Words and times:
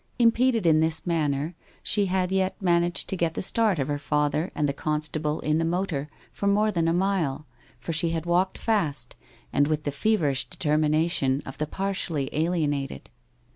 Impeded 0.17 0.65
in 0.65 0.79
this 0.79 1.05
manner, 1.05 1.53
she 1.83 2.07
had 2.07 2.31
yet 2.31 2.59
managed 2.59 3.07
to 3.07 3.15
get 3.15 3.35
the 3.35 3.43
start 3.43 3.77
of 3.77 3.87
her 3.87 3.99
father 3.99 4.49
and 4.55 4.67
the 4.67 4.73
constable 4.73 5.39
in 5.41 5.59
the 5.59 5.63
motor 5.63 6.09
for 6.31 6.47
more 6.47 6.71
than 6.71 6.87
a 6.87 6.91
mile, 6.91 7.45
for 7.79 7.93
she 7.93 8.09
had 8.09 8.25
walked 8.25 8.57
fast 8.57 9.15
and 9.53 9.67
with 9.67 9.83
the 9.83 9.91
feverish 9.91 10.49
determination 10.49 11.43
of 11.45 11.59
the 11.59 11.67
partially 11.67 12.31
alienated. 12.33 13.11